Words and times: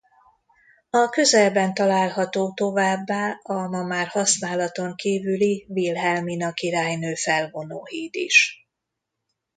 A 0.89 1.09
közelben 1.09 1.73
található 1.73 2.53
továbbá 2.53 3.39
a 3.43 3.53
ma 3.67 3.83
már 3.83 4.07
használaton 4.07 4.95
kívüli 4.95 5.65
Wilhelmina 5.69 6.51
királynő 6.53 7.13
felvonóhíd 7.13 8.15
is. 8.15 8.67